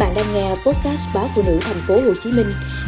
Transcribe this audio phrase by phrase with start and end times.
[0.00, 2.46] bạn đang nghe podcast báo phụ nữ thành phố Hồ Chí Minh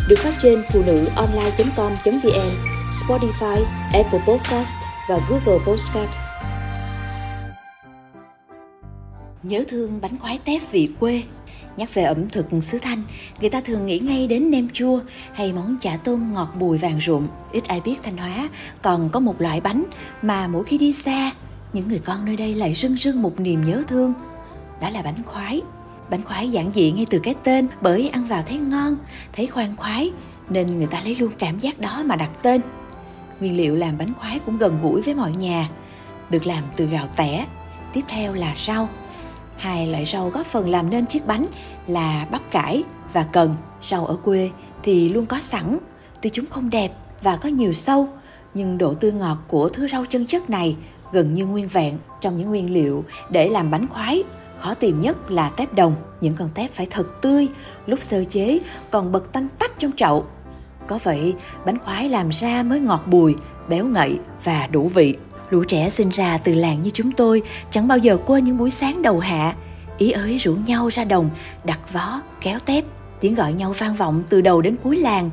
[0.09, 2.51] được phát trên phụ nữ online.com.vn,
[2.91, 4.77] Spotify, Apple Podcast
[5.09, 6.11] và Google Podcast.
[9.43, 11.23] Nhớ thương bánh khoái tép vị quê
[11.77, 13.03] Nhắc về ẩm thực xứ Thanh,
[13.41, 15.01] người ta thường nghĩ ngay đến nem chua
[15.33, 17.27] hay món chả tôm ngọt bùi vàng rụm.
[17.53, 18.49] Ít ai biết Thanh Hóa
[18.83, 19.85] còn có một loại bánh
[20.23, 21.33] mà mỗi khi đi xa,
[21.73, 24.15] những người con nơi đây lại rưng rưng một niềm nhớ thương.
[24.81, 25.63] Đó là bánh khoái.
[26.11, 28.97] Bánh khoái giản dị ngay từ cái tên bởi ăn vào thấy ngon,
[29.33, 30.13] thấy khoan khoái
[30.49, 32.61] nên người ta lấy luôn cảm giác đó mà đặt tên.
[33.41, 35.69] Nguyên liệu làm bánh khoái cũng gần gũi với mọi nhà,
[36.31, 37.47] được làm từ gạo tẻ,
[37.93, 38.89] tiếp theo là rau.
[39.57, 41.45] Hai loại rau góp phần làm nên chiếc bánh
[41.87, 42.83] là bắp cải
[43.13, 43.57] và cần.
[43.83, 44.51] Rau ở quê
[44.83, 45.79] thì luôn có sẵn,
[46.21, 48.09] tuy chúng không đẹp và có nhiều sâu,
[48.55, 50.77] nhưng độ tươi ngọt của thứ rau chân chất này
[51.13, 54.23] gần như nguyên vẹn trong những nguyên liệu để làm bánh khoái
[54.63, 57.49] Khó tìm nhất là tép đồng, những con tép phải thật tươi,
[57.87, 58.59] lúc sơ chế
[58.91, 60.27] còn bật tanh tách trong chậu.
[60.87, 61.35] Có vậy,
[61.67, 63.35] bánh khoái làm ra mới ngọt bùi,
[63.69, 65.17] béo ngậy và đủ vị.
[65.51, 68.71] Lũ trẻ sinh ra từ làng như chúng tôi chẳng bao giờ quên những buổi
[68.71, 69.55] sáng đầu hạ,
[69.99, 71.31] ý ới rủ nhau ra đồng,
[71.65, 72.85] đặt vó, kéo tép,
[73.21, 75.31] tiếng gọi nhau vang vọng từ đầu đến cuối làng.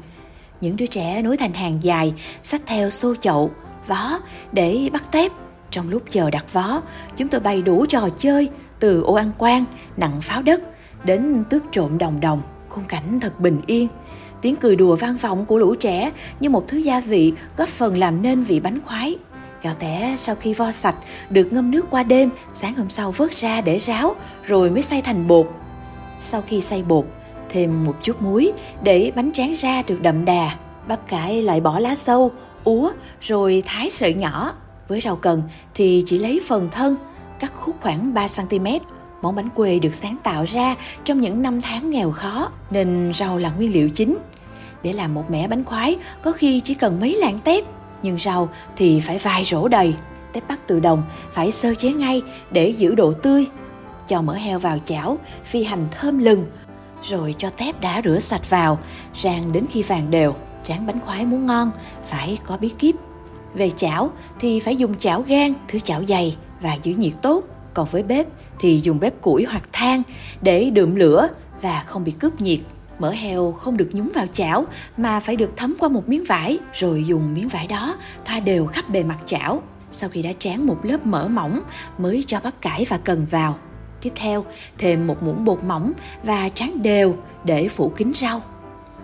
[0.62, 3.52] Những đứa trẻ nối thành hàng dài, xách theo xô chậu,
[3.88, 4.20] vó
[4.52, 5.32] để bắt tép.
[5.72, 6.82] Trong lúc chờ đặt vó,
[7.18, 8.50] chúng tôi bày đủ trò chơi,
[8.80, 9.66] từ ô ăn quan
[9.98, 10.62] nặng pháo đất,
[11.04, 13.88] đến tước trộm đồng đồng, khung cảnh thật bình yên.
[14.42, 17.98] Tiếng cười đùa vang vọng của lũ trẻ như một thứ gia vị góp phần
[17.98, 19.18] làm nên vị bánh khoái.
[19.62, 20.96] Gạo tẻ sau khi vo sạch,
[21.30, 25.02] được ngâm nước qua đêm, sáng hôm sau vớt ra để ráo, rồi mới xay
[25.02, 25.48] thành bột.
[26.20, 27.06] Sau khi xay bột,
[27.50, 28.52] thêm một chút muối
[28.84, 30.58] để bánh tráng ra được đậm đà.
[30.88, 32.32] Bắp cải lại bỏ lá sâu,
[32.64, 34.54] úa, rồi thái sợi nhỏ.
[34.88, 35.44] Với rau cần
[35.74, 36.96] thì chỉ lấy phần thân
[37.40, 38.80] cắt khúc khoảng 3cm.
[39.22, 43.38] Món bánh quê được sáng tạo ra trong những năm tháng nghèo khó nên rau
[43.38, 44.18] là nguyên liệu chính.
[44.84, 47.64] Để làm một mẻ bánh khoái có khi chỉ cần mấy lạng tép,
[48.04, 49.96] nhưng rau thì phải vài rổ đầy.
[50.34, 52.22] Tép bắt từ đồng phải sơ chế ngay
[52.52, 53.46] để giữ độ tươi.
[54.08, 56.46] Cho mỡ heo vào chảo, phi hành thơm lừng,
[57.10, 58.80] rồi cho tép đã rửa sạch vào,
[59.22, 60.36] rang đến khi vàng đều.
[60.64, 61.72] Tráng bánh khoái muốn ngon
[62.08, 62.96] phải có bí kíp.
[63.54, 67.44] Về chảo thì phải dùng chảo gan, thứ chảo dày, và giữ nhiệt tốt.
[67.74, 68.28] Còn với bếp
[68.60, 70.04] thì dùng bếp củi hoặc than
[70.42, 71.28] để đượm lửa
[71.62, 72.60] và không bị cướp nhiệt.
[73.00, 74.66] Mỡ heo không được nhúng vào chảo
[74.98, 78.66] mà phải được thấm qua một miếng vải rồi dùng miếng vải đó thoa đều
[78.66, 79.62] khắp bề mặt chảo.
[79.92, 81.62] Sau khi đã tráng một lớp mỡ mỏng
[81.98, 83.56] mới cho bắp cải và cần vào.
[84.02, 84.46] Tiếp theo,
[84.78, 85.94] thêm một muỗng bột mỏng
[86.24, 88.42] và tráng đều để phủ kín rau.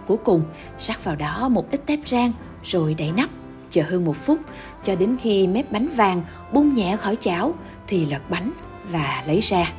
[0.08, 0.44] Cuối cùng,
[0.80, 2.34] rắc vào đó một ít tép rang
[2.64, 3.30] rồi đậy nắp
[3.76, 4.40] chờ hơn một phút
[4.84, 6.22] cho đến khi mép bánh vàng
[6.52, 7.54] bung nhẹ khỏi chảo
[7.88, 8.52] thì lật bánh
[8.92, 9.72] và lấy ra.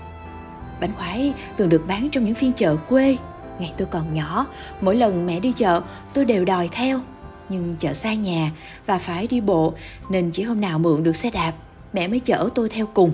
[0.80, 3.16] Bánh khoái thường được bán trong những phiên chợ quê.
[3.58, 4.46] Ngày tôi còn nhỏ,
[4.80, 5.80] mỗi lần mẹ đi chợ
[6.12, 7.00] tôi đều đòi theo.
[7.48, 8.50] Nhưng chợ xa nhà
[8.86, 9.74] và phải đi bộ
[10.10, 11.52] nên chỉ hôm nào mượn được xe đạp,
[11.92, 13.12] mẹ mới chở tôi theo cùng.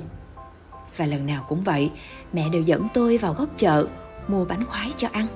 [0.97, 1.91] Và lần nào cũng vậy,
[2.33, 3.87] mẹ đều dẫn tôi vào góc chợ
[4.29, 5.27] mua bánh khoái cho ăn.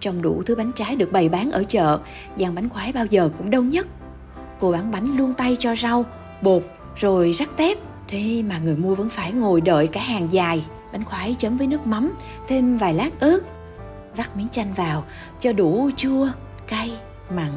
[0.00, 1.98] Trong đủ thứ bánh trái được bày bán ở chợ,
[2.36, 3.86] dàn bánh khoái bao giờ cũng đông nhất
[4.58, 6.04] cô bán bánh luôn tay cho rau,
[6.42, 6.62] bột,
[6.96, 7.78] rồi rắc tép.
[8.08, 10.64] Thế mà người mua vẫn phải ngồi đợi cả hàng dài.
[10.92, 12.12] Bánh khoái chấm với nước mắm,
[12.48, 13.40] thêm vài lát ớt.
[14.16, 15.04] Vắt miếng chanh vào,
[15.40, 16.28] cho đủ chua,
[16.68, 16.92] cay,
[17.30, 17.50] mặn.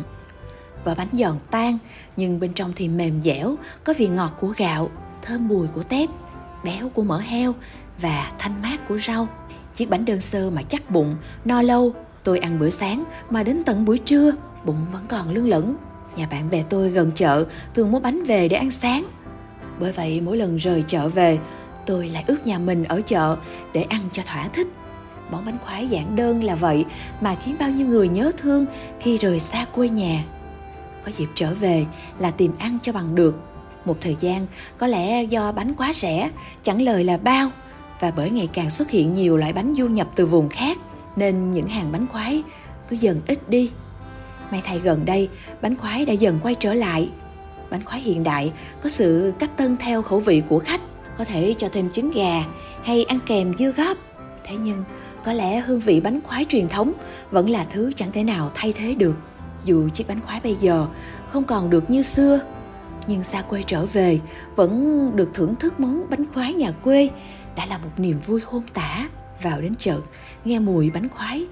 [0.86, 1.78] Vỏ bánh giòn tan,
[2.18, 4.90] nhưng bên trong thì mềm dẻo, có vị ngọt của gạo,
[5.22, 6.10] thơm bùi của tép,
[6.64, 7.54] béo của mỡ heo
[8.02, 9.28] và thanh mát của rau.
[9.76, 11.94] Chiếc bánh đơn sơ mà chắc bụng, no lâu.
[12.24, 14.32] Tôi ăn bữa sáng mà đến tận buổi trưa,
[14.66, 15.76] bụng vẫn còn lưng lửng
[16.16, 19.06] Nhà bạn bè tôi gần chợ thường mua bánh về để ăn sáng.
[19.80, 21.40] Bởi vậy mỗi lần rời chợ về,
[21.86, 23.38] tôi lại ước nhà mình ở chợ
[23.74, 24.68] để ăn cho thỏa thích.
[25.32, 26.86] Món bánh khoái giản đơn là vậy
[27.22, 28.66] mà khiến bao nhiêu người nhớ thương
[29.00, 30.24] khi rời xa quê nhà.
[31.06, 31.86] Có dịp trở về
[32.20, 33.40] là tìm ăn cho bằng được.
[33.86, 34.46] Một thời gian
[34.78, 36.30] có lẽ do bánh quá rẻ,
[36.64, 37.50] chẳng lời là bao
[38.00, 40.78] và bởi ngày càng xuất hiện nhiều loại bánh du nhập từ vùng khác
[41.16, 42.44] nên những hàng bánh khoái
[42.90, 43.72] cứ dần ít đi
[44.52, 45.30] May thay gần đây,
[45.62, 47.10] bánh khoái đã dần quay trở lại.
[47.70, 48.52] Bánh khoái hiện đại
[48.84, 50.82] có sự cách tân theo khẩu vị của khách,
[51.18, 52.44] có thể cho thêm trứng gà
[52.84, 53.98] hay ăn kèm dưa góp.
[54.44, 54.84] Thế nhưng,
[55.24, 56.94] có lẽ hương vị bánh khoái truyền thống
[57.32, 59.16] vẫn là thứ chẳng thể nào thay thế được.
[59.66, 60.88] Dù chiếc bánh khoái bây giờ
[61.30, 62.40] không còn được như xưa,
[63.08, 64.20] nhưng xa quê trở về
[64.56, 67.10] vẫn được thưởng thức món bánh khoái nhà quê
[67.56, 69.10] đã là một niềm vui khôn tả
[69.44, 70.00] vào đến chợ
[70.46, 71.46] nghe mùi bánh khoái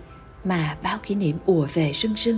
[0.44, 2.38] mà bao kỷ niệm ùa về rưng rưng